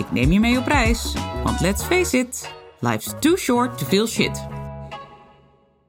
[0.00, 1.14] Ik neem je mee op reis,
[1.44, 4.46] want let's face it, life's too short to feel shit.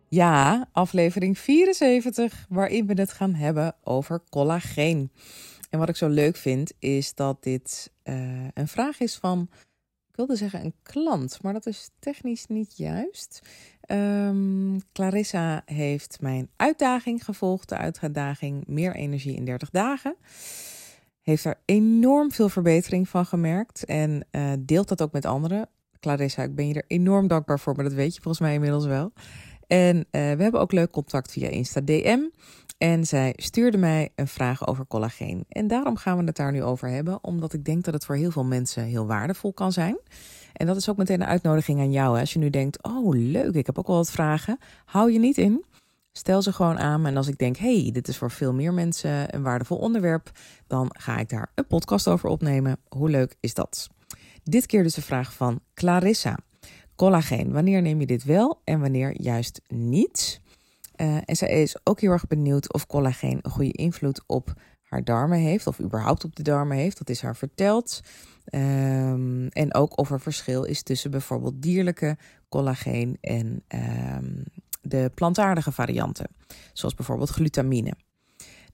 [0.08, 5.12] Ja, aflevering 74, waarin we het gaan hebben over collageen.
[5.70, 9.50] En wat ik zo leuk vind, is dat dit uh, een vraag is van,
[10.10, 13.42] ik wilde zeggen een klant, maar dat is technisch niet juist.
[13.88, 20.16] Um, Clarissa heeft mijn uitdaging gevolgd, de uitdaging Meer energie in 30 dagen
[21.22, 25.70] heeft er enorm veel verbetering van gemerkt en uh, deelt dat ook met anderen.
[26.00, 28.86] Clarissa, ik ben je er enorm dankbaar voor, maar dat weet je volgens mij inmiddels
[28.86, 29.14] wel.
[29.68, 32.20] En uh, we hebben ook leuk contact via Insta DM.
[32.78, 35.46] En zij stuurde mij een vraag over collageen.
[35.50, 38.16] En daarom gaan we het daar nu over hebben, omdat ik denk dat het voor
[38.16, 39.98] heel veel mensen heel waardevol kan zijn.
[40.54, 42.14] En dat is ook meteen een uitnodiging aan jou.
[42.14, 42.20] Hè?
[42.20, 44.58] Als je nu denkt, oh leuk, ik heb ook wel wat vragen.
[44.86, 45.66] Hou je niet in.
[46.12, 47.06] Stel ze gewoon aan.
[47.06, 50.32] En als ik denk, hey, dit is voor veel meer mensen een waardevol onderwerp,
[50.68, 52.78] dan ga ik daar een podcast over opnemen.
[52.90, 53.88] Hoe leuk is dat?
[54.44, 56.38] Dit keer dus de vraag van Clarissa.
[56.96, 60.42] Collageen, wanneer neem je dit wel en wanneer juist niet?
[60.96, 65.04] Uh, en zij is ook heel erg benieuwd of collageen een goede invloed op haar
[65.04, 66.98] darmen heeft, of überhaupt op de darmen heeft.
[66.98, 68.02] Dat is haar verteld.
[68.54, 72.18] Um, en ook of er verschil is tussen bijvoorbeeld dierlijke
[72.50, 73.64] collageen en
[74.18, 74.44] um,
[74.82, 76.28] de plantaardige varianten,
[76.74, 77.94] zoals bijvoorbeeld glutamine.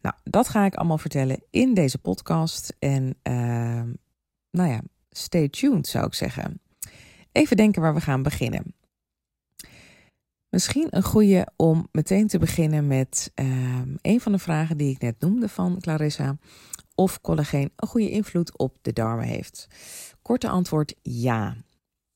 [0.02, 2.76] Nou, dat ga ik allemaal vertellen in deze podcast.
[2.80, 3.94] En uh,
[4.52, 6.62] nou ja, stay tuned zou ik zeggen.
[7.32, 8.76] Even denken waar we gaan beginnen.
[10.50, 15.02] Misschien een goede om meteen te beginnen met uh, een van de vragen die ik
[15.02, 16.38] net noemde van Clarissa.
[16.96, 19.68] Of collageen een goede invloed op de darmen heeft.
[20.22, 21.56] Korte antwoord ja.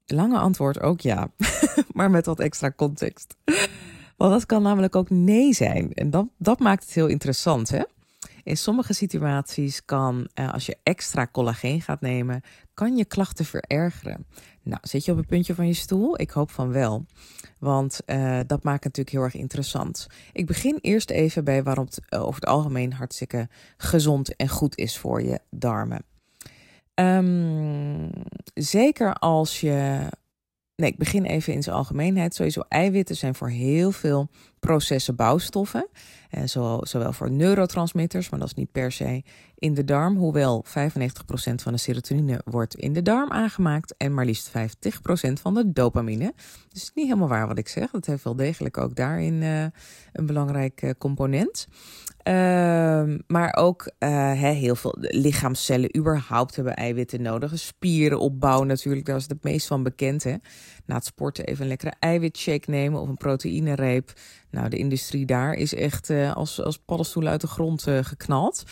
[0.06, 1.32] Lange antwoord ook ja,
[1.94, 3.36] maar met wat extra context.
[4.22, 5.94] Want dat kan namelijk ook nee zijn.
[5.94, 7.70] En dat, dat maakt het heel interessant.
[7.70, 7.84] Hè?
[8.44, 12.42] In sommige situaties kan, eh, als je extra collageen gaat nemen,
[12.74, 14.26] kan je klachten verergeren.
[14.64, 16.22] Nou, zit je op het puntje van je stoel?
[16.22, 17.06] Ik hoop van wel.
[17.60, 20.08] Want uh, dat maakt het natuurlijk heel erg interessant.
[20.34, 24.78] Ik begin eerst even bij waarom het uh, over het algemeen hartstikke gezond en goed
[24.78, 26.04] is voor je darmen.
[26.96, 28.10] Um,
[28.54, 30.10] zeker als je
[30.82, 32.36] Nee, ik begin even in zijn algemeenheid.
[32.36, 35.88] Sowieso eiwitten zijn voor heel veel processen bouwstoffen.
[36.30, 39.24] Eh, zowel, zowel voor neurotransmitters, maar dat is niet per se
[39.56, 40.18] in de darm.
[40.18, 45.54] Hoewel 95% van de serotonine wordt in de darm aangemaakt en maar liefst 50% van
[45.54, 46.34] de dopamine.
[46.70, 47.92] Dus niet helemaal waar wat ik zeg.
[47.92, 49.62] Dat heeft wel degelijk ook daarin uh,
[50.14, 51.68] een belangrijk uh, component.
[52.24, 57.60] Uh, maar ook uh, heel veel lichaamcellen überhaupt hebben eiwitten nodig.
[57.60, 60.24] Spieren opbouwen natuurlijk, daar is het meest van bekend.
[60.24, 60.36] Hè?
[60.86, 64.14] Na het sporten even een lekkere eiwitshake nemen of een proteïnereep.
[64.50, 66.80] Nou, de industrie daar is echt uh, als, als
[67.14, 68.64] uit de grond uh, geknald.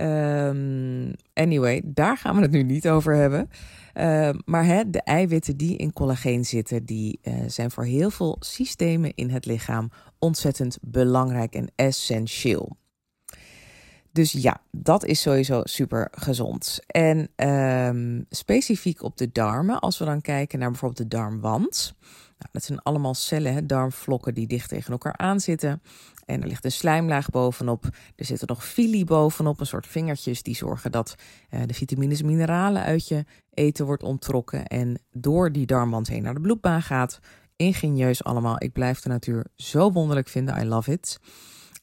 [0.00, 3.50] Um, anyway, daar gaan we het nu niet over hebben.
[3.94, 9.30] Uh, maar de eiwitten die in collageen zitten, die zijn voor heel veel systemen in
[9.30, 12.76] het lichaam ontzettend belangrijk en essentieel.
[14.16, 16.78] Dus ja, dat is sowieso super gezond.
[16.86, 21.94] En um, specifiek op de darmen, als we dan kijken naar bijvoorbeeld de darmwand.
[22.38, 25.82] Nou, dat zijn allemaal cellen, hè, darmvlokken die dicht tegen elkaar aanzitten.
[26.24, 27.84] En er ligt een slijmlaag bovenop.
[28.16, 31.14] Er zitten nog fili bovenop, een soort vingertjes die zorgen dat
[31.50, 34.66] uh, de vitamines en mineralen uit je eten wordt onttrokken.
[34.66, 37.18] En door die darmwand heen naar de bloedbaan gaat.
[37.56, 38.62] Ingenieus allemaal.
[38.62, 40.62] Ik blijf de natuur zo wonderlijk vinden.
[40.62, 41.18] I love it.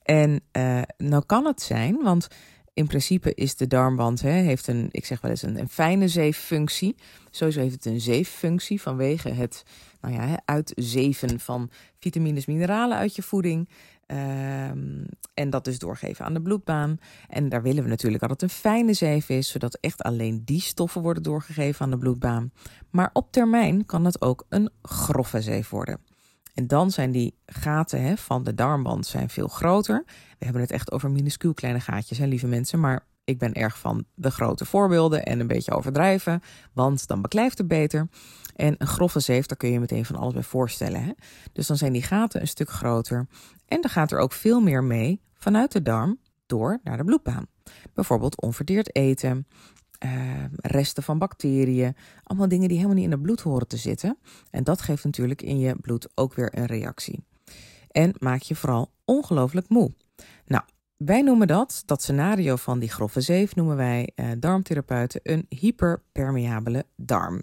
[0.04, 2.28] En uh, nou kan het zijn, want
[2.74, 6.08] in principe is de darmwand, hè, heeft een, ik zeg wel eens, een, een fijne
[6.08, 6.96] zeeffunctie.
[7.30, 9.64] Sowieso heeft het een zeeffunctie vanwege het
[10.02, 11.70] nou ja, uitzeven van
[12.00, 13.70] vitamines, mineralen uit je voeding.
[14.08, 16.98] Um, en dat dus doorgeven aan de bloedbaan.
[17.30, 20.62] En daar willen we natuurlijk dat het een fijne zeef is, zodat echt alleen die
[20.62, 22.52] stoffen worden doorgegeven aan de bloedbaan.
[22.90, 26.00] Maar op termijn kan het ook een grove zeef worden.
[26.54, 30.04] En dan zijn die gaten hè, van de darmwand zijn veel groter.
[30.40, 32.80] We hebben het echt over minuscuul kleine gaatjes, hè, lieve mensen.
[32.80, 36.42] Maar ik ben erg van de grote voorbeelden en een beetje overdrijven,
[36.74, 38.08] want dan beklijft het beter.
[38.56, 41.04] En een grove zeef, daar kun je meteen van alles bij voorstellen.
[41.04, 41.12] Hè?
[41.54, 43.28] Dus dan zijn die gaten een stuk groter.
[43.66, 47.48] En dan gaat er ook veel meer mee vanuit de darm door naar de bloedbaan.
[47.94, 49.48] Bijvoorbeeld onverteerd eten,
[50.06, 50.12] uh,
[50.56, 51.96] resten van bacteriën.
[52.24, 54.18] Allemaal dingen die helemaal niet in het bloed horen te zitten.
[54.50, 57.24] En dat geeft natuurlijk in je bloed ook weer een reactie.
[57.88, 59.94] En maak je vooral ongelooflijk moe.
[60.46, 60.64] Nou,
[60.98, 66.86] wij noemen dat, dat scenario van die grove zeef, noemen wij uh, darmtherapeuten een hyperpermeabele
[66.96, 67.42] darm.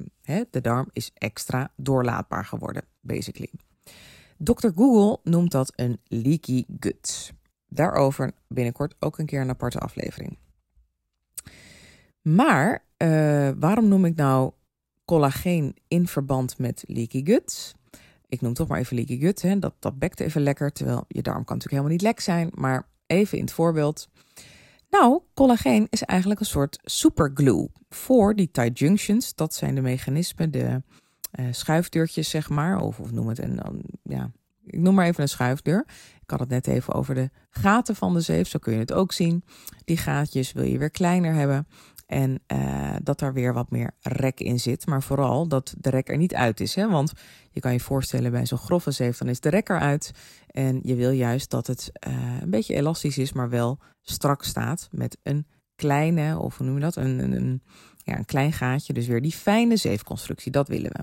[0.51, 3.51] de darm is extra doorlaatbaar geworden, basically.
[4.39, 4.69] Dr.
[4.75, 7.33] Google noemt dat een leaky gut.
[7.69, 10.39] Daarover binnenkort ook een keer een aparte aflevering.
[12.23, 14.53] Maar uh, waarom noem ik nou
[15.05, 17.75] collageen in verband met leaky gut?
[18.29, 19.43] Ik noem toch maar even leaky gut.
[19.43, 19.59] Hè?
[19.59, 22.51] Dat, dat bekt even lekker, terwijl je darm kan natuurlijk helemaal niet lek zijn.
[22.55, 24.09] Maar even in het voorbeeld.
[24.91, 29.35] Nou, collageen is eigenlijk een soort superglue voor die tight junctions.
[29.35, 30.83] Dat zijn de mechanismen, de
[31.41, 32.81] uh, schuifdeurtjes, zeg maar.
[32.81, 33.61] Of, of noem het een,
[34.03, 34.31] ja,
[34.65, 35.85] ik noem maar even een schuifdeur.
[36.23, 38.49] Ik had het net even over de gaten van de zeef.
[38.49, 39.45] Zo kun je het ook zien.
[39.85, 41.67] Die gaatjes wil je weer kleiner hebben.
[42.11, 44.87] En uh, dat daar weer wat meer rek in zit.
[44.87, 46.75] Maar vooral dat de rek er niet uit is.
[46.75, 46.89] Hè?
[46.89, 47.13] Want
[47.51, 50.13] je kan je voorstellen bij zo'n grove zeef, dan is de rek eruit.
[50.47, 54.89] En je wil juist dat het uh, een beetje elastisch is, maar wel strak staat.
[54.91, 56.97] Met een kleine, of hoe noem je dat?
[56.97, 57.63] Een, een, een,
[57.97, 58.93] ja, een klein gaatje.
[58.93, 61.03] Dus weer die fijne zeefconstructie, dat willen we.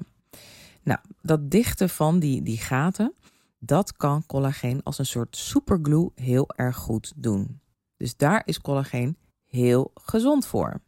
[0.84, 3.14] Nou, dat dichten van die, die gaten,
[3.60, 7.60] dat kan collageen als een soort superglue heel erg goed doen.
[7.98, 10.82] Dus daar is collageen heel gezond voor.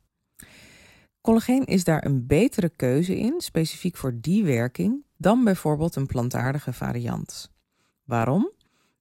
[1.30, 6.74] Collageen is daar een betere keuze in, specifiek voor die werking, dan bijvoorbeeld een plantaardige
[6.74, 7.52] variant.
[8.04, 8.52] Waarom?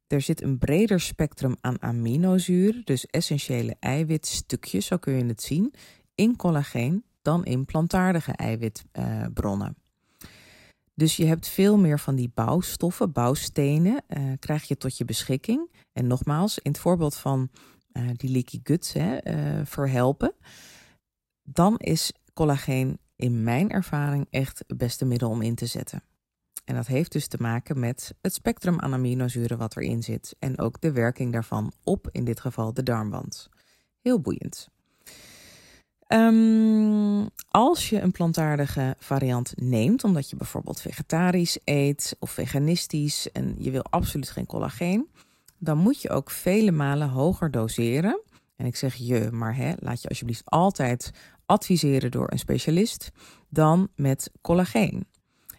[0.06, 5.75] Er zit een breder spectrum aan aminozuren, dus essentiële eiwitstukjes, zo kun je het zien,
[6.14, 9.76] in collageen dan in plantaardige eiwitbronnen.
[10.94, 15.70] dus je hebt veel meer van die bouwstoffen, bouwstenen, uh, krijg je tot je beschikking.
[15.92, 17.48] En nogmaals, in het voorbeeld van
[17.92, 20.34] uh, die leaky guts hè, uh, verhelpen,
[21.52, 26.02] dan is collageen in mijn ervaring echt het beste middel om in te zetten.
[26.64, 30.58] En dat heeft dus te maken met het spectrum aan aminozuren wat erin zit en
[30.58, 33.48] ook de werking daarvan op, in dit geval, de darmwand.
[34.00, 34.68] Heel boeiend.
[36.08, 43.54] Um, als je een plantaardige variant neemt, omdat je bijvoorbeeld vegetarisch eet of veganistisch en
[43.58, 45.08] je wil absoluut geen collageen,
[45.58, 48.20] dan moet je ook vele malen hoger doseren.
[48.56, 51.10] En ik zeg je, maar hè, laat je alsjeblieft altijd
[51.48, 53.10] adviseren door een specialist
[53.48, 55.06] dan met collageen.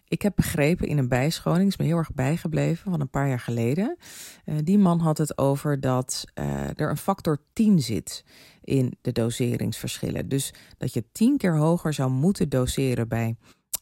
[0.08, 3.40] Ik heb begrepen in een bijscholing, is me heel erg bijgebleven van een paar jaar
[3.40, 3.96] geleden.
[4.44, 8.24] Uh, die man had het over dat uh, er een factor 10 zit
[8.62, 10.28] in de doseringsverschillen.
[10.28, 13.36] Dus dat je tien keer hoger zou moeten doseren bij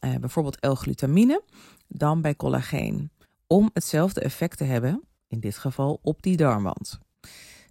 [0.05, 1.43] uh, bijvoorbeeld L-glutamine
[1.87, 3.11] dan bij collageen.
[3.47, 6.99] Om hetzelfde effect te hebben, in dit geval op die darmwand.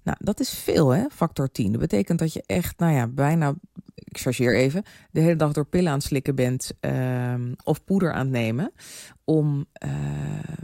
[0.02, 1.05] Nou, dat is veel, hè?
[1.11, 1.73] Factor 10.
[1.73, 3.55] Dat betekent dat je echt, nou ja, bijna,
[4.05, 7.35] ik chargeer even, de hele dag door pillen aan het slikken bent uh,
[7.65, 8.73] of poeder aan het nemen
[9.25, 9.91] om uh,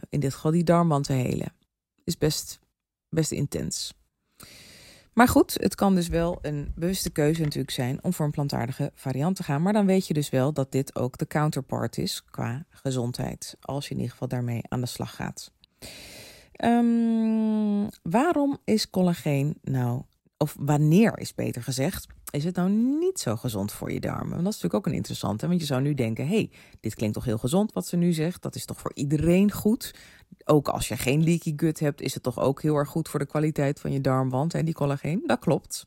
[0.08, 1.52] in dit geval die darmwand te helen.
[2.04, 2.58] Is best,
[3.08, 3.94] best intens.
[5.12, 8.90] Maar goed, het kan dus wel een bewuste keuze natuurlijk zijn om voor een plantaardige
[8.94, 9.62] variant te gaan.
[9.62, 13.56] Maar dan weet je dus wel dat dit ook de counterpart is qua gezondheid.
[13.60, 15.52] Als je in ieder geval daarmee aan de slag gaat.
[16.64, 20.02] Um, waarom is collageen nou,
[20.36, 24.30] of wanneer is beter gezegd, is het nou niet zo gezond voor je darmen?
[24.30, 26.50] Want dat is natuurlijk ook een interessante, want je zou nu denken, hey,
[26.80, 29.94] dit klinkt toch heel gezond wat ze nu zegt, dat is toch voor iedereen goed?
[30.44, 33.20] Ook als je geen leaky gut hebt, is het toch ook heel erg goed voor
[33.20, 35.22] de kwaliteit van je darmwand en die collageen?
[35.26, 35.86] Dat klopt.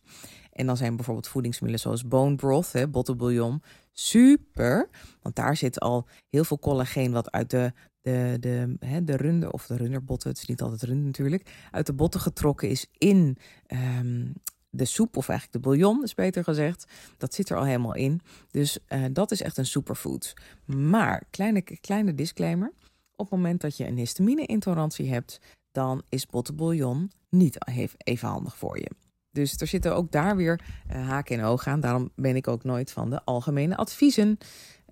[0.51, 3.61] En dan zijn bijvoorbeeld voedingsmiddelen zoals bone broth, hè, bottenbouillon,
[3.91, 4.89] super.
[5.21, 7.73] Want daar zit al heel veel collageen wat uit de
[8.07, 11.85] de, de, hè, de runder, of de runderbotten, het is niet altijd runder natuurlijk, uit
[11.85, 13.37] de botten getrokken is in
[13.67, 14.33] um,
[14.77, 16.87] de soep, of eigenlijk de bouillon is beter gezegd.
[17.17, 18.21] Dat zit er al helemaal in.
[18.51, 20.33] Dus uh, dat is echt een superfood.
[20.65, 22.73] Maar, kleine, kleine disclaimer,
[23.15, 25.39] op het moment dat je een histamine-intolerantie hebt,
[25.71, 27.57] dan is bottenbouillon niet
[27.97, 28.89] even handig voor je.
[29.31, 30.59] Dus er zitten ook daar weer
[30.91, 31.79] uh, haken en ogen aan.
[31.79, 34.37] Daarom ben ik ook nooit van de algemene adviezen.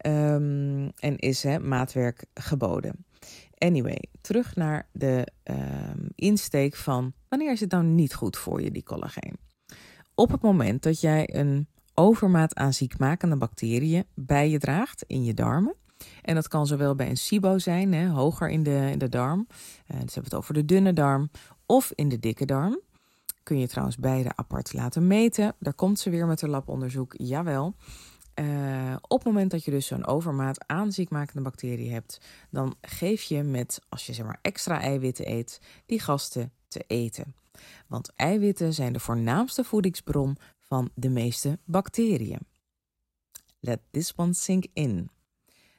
[0.05, 3.05] Um, en is hè, maatwerk geboden.
[3.57, 8.71] Anyway, terug naar de um, insteek van wanneer is het nou niet goed voor je,
[8.71, 9.37] die collageen?
[10.15, 15.33] Op het moment dat jij een overmaat aan ziekmakende bacteriën bij je draagt in je
[15.33, 15.75] darmen.
[16.21, 19.47] En dat kan zowel bij een SIBO zijn, hè, hoger in de, in de darm.
[19.49, 19.55] Uh,
[19.85, 21.29] dus hebben we het over de dunne darm.
[21.65, 22.79] Of in de dikke darm.
[23.43, 25.55] Kun je trouwens beide apart laten meten.
[25.59, 27.75] Daar komt ze weer met een labonderzoek, jawel.
[28.39, 33.21] Uh, op het moment dat je dus zo'n overmaat aan ziekmakende bacteriën hebt, dan geef
[33.21, 37.35] je met, als je zeg maar extra eiwitten eet, die gasten te eten.
[37.87, 42.39] Want eiwitten zijn de voornaamste voedingsbron van de meeste bacteriën.
[43.59, 45.09] Let this one sink in.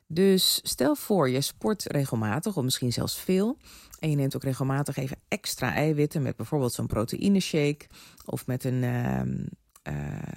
[0.08, 3.56] Dus stel voor, je sport regelmatig of misschien zelfs veel.
[3.98, 7.86] En je neemt ook regelmatig even extra eiwitten met bijvoorbeeld zo'n proteïne shake
[8.24, 9.20] of met een, uh,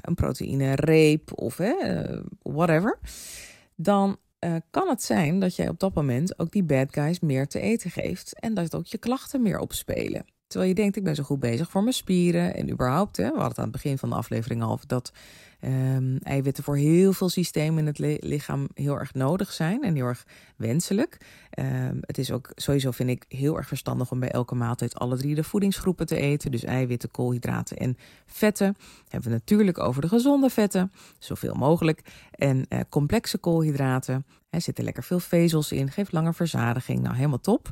[0.01, 2.99] een of uh, whatever.
[3.75, 7.47] Dan uh, kan het zijn dat jij op dat moment ook die bad guys meer
[7.47, 10.25] te eten geeft en dat ook je klachten meer opspelen.
[10.49, 13.17] Terwijl je denkt, ik ben zo goed bezig voor mijn spieren en überhaupt.
[13.17, 15.11] Hè, we hadden het aan het begin van de aflevering al dat
[15.61, 20.05] um, eiwitten voor heel veel systemen in het lichaam heel erg nodig zijn en heel
[20.05, 20.25] erg
[20.55, 21.17] wenselijk.
[21.59, 25.17] Um, het is ook sowieso, vind ik, heel erg verstandig om bij elke maaltijd alle
[25.17, 26.51] drie de voedingsgroepen te eten.
[26.51, 28.75] Dus eiwitten, koolhydraten en vetten.
[29.07, 32.01] Hebben we natuurlijk over de gezonde vetten, zoveel mogelijk.
[32.31, 34.25] En uh, complexe koolhydraten.
[34.49, 37.01] Er zitten lekker veel vezels in, geeft langer verzadiging.
[37.01, 37.69] Nou, helemaal top.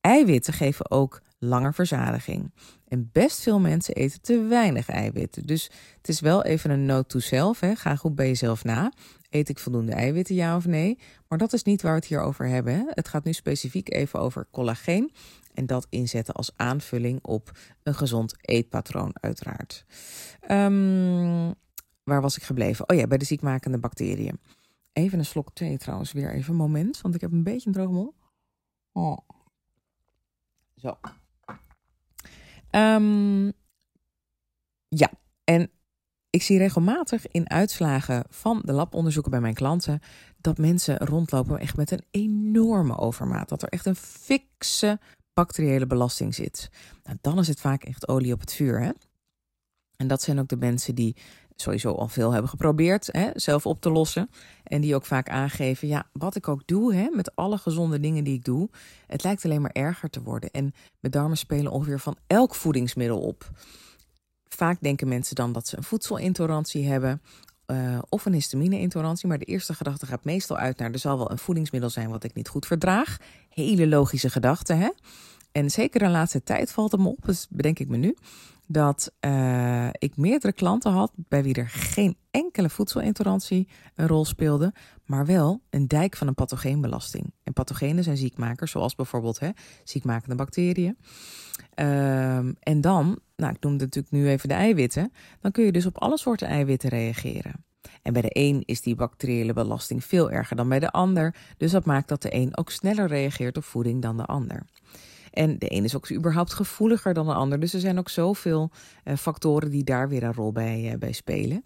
[0.00, 2.52] Eiwitten geven ook langer verzadiging.
[2.88, 5.46] En best veel mensen eten te weinig eiwitten.
[5.46, 7.60] Dus het is wel even een note to self.
[7.60, 7.76] Hè.
[7.76, 8.92] Ga goed bij jezelf na.
[9.30, 10.98] Eet ik voldoende eiwitten, ja of nee?
[11.28, 12.74] Maar dat is niet waar we het hier over hebben.
[12.74, 12.82] Hè.
[12.86, 15.12] Het gaat nu specifiek even over collageen.
[15.54, 17.50] En dat inzetten als aanvulling op
[17.82, 19.84] een gezond eetpatroon, uiteraard.
[20.50, 21.54] Um,
[22.04, 22.88] waar was ik gebleven?
[22.88, 24.40] Oh ja, bij de ziekmakende bacteriën.
[24.92, 27.72] Even een slok thee trouwens, weer even een moment, want ik heb een beetje een
[27.72, 28.12] droge mond.
[28.92, 29.18] Oh.
[30.76, 30.98] Zo.
[32.70, 33.52] Um,
[34.88, 35.10] ja,
[35.44, 35.70] en
[36.30, 40.00] ik zie regelmatig in uitslagen van de labonderzoeken bij mijn klanten
[40.36, 43.48] dat mensen rondlopen echt met een enorme overmaat.
[43.48, 44.98] Dat er echt een fikse
[45.32, 46.70] bacteriële belasting zit.
[47.02, 48.80] Nou, dan is het vaak echt olie op het vuur.
[48.80, 48.90] Hè?
[49.96, 51.16] En dat zijn ook de mensen die
[51.60, 54.30] sowieso al veel hebben geprobeerd hè, zelf op te lossen.
[54.64, 58.24] En die ook vaak aangeven, ja, wat ik ook doe, hè, met alle gezonde dingen
[58.24, 58.68] die ik doe,
[59.06, 60.50] het lijkt alleen maar erger te worden.
[60.50, 63.50] En mijn darmen spelen ongeveer van elk voedingsmiddel op.
[64.48, 67.20] Vaak denken mensen dan dat ze een voedselintolerantie hebben
[67.70, 69.28] uh, of een histamine-intolerantie.
[69.28, 72.24] Maar de eerste gedachte gaat meestal uit naar er zal wel een voedingsmiddel zijn wat
[72.24, 73.16] ik niet goed verdraag.
[73.48, 74.88] Hele logische gedachte, hè?
[75.52, 78.16] En zeker de laatste tijd valt het me op, dus bedenk ik me nu,
[78.72, 84.74] dat uh, ik meerdere klanten had bij wie er geen enkele voedselintolerantie een rol speelde,
[85.04, 87.32] maar wel een dijk van een pathogeenbelasting.
[87.42, 89.48] En pathogenen zijn ziekmakers, zoals bijvoorbeeld hè,
[89.84, 90.98] ziekmakende bacteriën.
[91.74, 95.86] Um, en dan, nou, ik noemde natuurlijk nu even de eiwitten, dan kun je dus
[95.86, 97.64] op alle soorten eiwitten reageren.
[98.02, 101.70] En bij de een is die bacteriële belasting veel erger dan bij de ander, dus
[101.70, 104.66] dat maakt dat de een ook sneller reageert op voeding dan de ander.
[105.30, 107.60] En de een is ook überhaupt gevoeliger dan de ander.
[107.60, 108.70] Dus er zijn ook zoveel
[109.04, 111.64] uh, factoren die daar weer een rol bij, uh, bij spelen.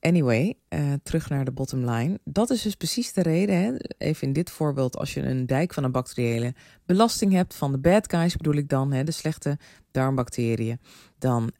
[0.00, 2.20] Anyway, uh, terug naar de bottom line.
[2.24, 3.56] Dat is dus precies de reden.
[3.56, 3.72] Hè?
[3.98, 6.54] Even in dit voorbeeld, als je een dijk van een bacteriële
[6.86, 9.58] belasting hebt, van de bad guys bedoel ik dan, hè, de slechte
[9.90, 10.80] darmbacteriën,
[11.18, 11.52] dan,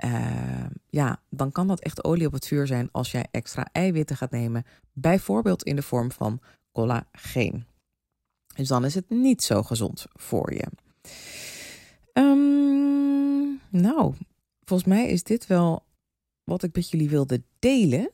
[0.90, 4.30] ja, dan kan dat echt olie op het vuur zijn als jij extra eiwitten gaat
[4.30, 4.64] nemen.
[4.92, 6.40] Bijvoorbeeld in de vorm van
[6.72, 7.66] collageen.
[8.54, 10.66] Dus dan is het niet zo gezond voor je.
[12.12, 14.14] Um, nou,
[14.64, 15.84] volgens mij is dit wel
[16.44, 18.10] wat ik met jullie wilde delen.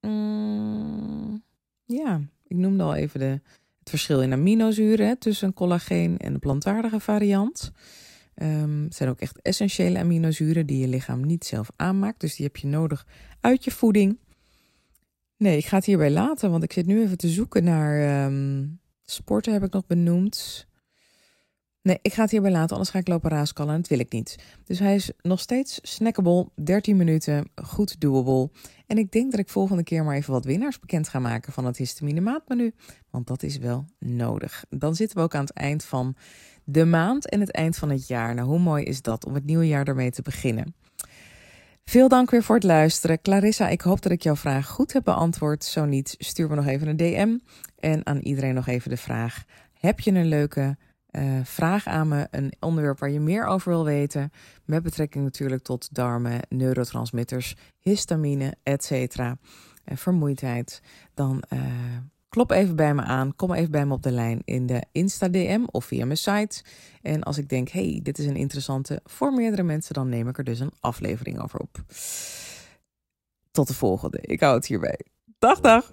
[0.00, 1.42] Um,
[1.84, 3.40] ja, ik noemde al even de,
[3.78, 7.72] het verschil in aminozuren tussen collageen en de plantaardige variant.
[8.34, 12.20] Het zijn ook echt essentiële aminozuren die je lichaam niet zelf aanmaakt.
[12.20, 13.06] Dus die heb je nodig
[13.40, 14.18] uit je voeding.
[15.36, 18.80] Nee, ik ga het hierbij laten, want ik zit nu even te zoeken naar um,
[19.04, 20.66] sporten, heb ik nog benoemd.
[21.84, 24.12] Nee, ik ga het hierbij laten, anders ga ik lopen raaskallen en dat wil ik
[24.12, 24.36] niet.
[24.64, 28.50] Dus hij is nog steeds snackable, 13 minuten, goed doable.
[28.86, 31.64] En ik denk dat ik volgende keer maar even wat winnaars bekend ga maken van
[31.64, 32.72] het histamine maatmenu.
[33.10, 34.64] Want dat is wel nodig.
[34.68, 36.16] Dan zitten we ook aan het eind van
[36.64, 38.34] de maand en het eind van het jaar.
[38.34, 40.74] Nou, hoe mooi is dat om het nieuwe jaar ermee te beginnen?
[41.84, 43.20] Veel dank weer voor het luisteren.
[43.20, 45.64] Clarissa, ik hoop dat ik jouw vraag goed heb beantwoord.
[45.64, 47.38] Zo niet, stuur me nog even een DM.
[47.78, 50.76] En aan iedereen nog even de vraag: heb je een leuke
[51.16, 54.30] uh, vraag aan me een onderwerp waar je meer over wil weten.
[54.64, 59.18] Met betrekking natuurlijk tot darmen, neurotransmitters, histamine, etc.
[59.84, 60.82] En vermoeidheid.
[61.14, 61.60] Dan uh,
[62.28, 63.36] klop even bij me aan.
[63.36, 66.64] Kom even bij me op de lijn in de Insta-DM of via mijn site.
[67.02, 70.38] En als ik denk, hey, dit is een interessante voor meerdere mensen, dan neem ik
[70.38, 71.82] er dus een aflevering over op.
[73.50, 74.18] Tot de volgende.
[74.20, 75.00] Ik hou het hierbij.
[75.38, 75.92] Dag, dag.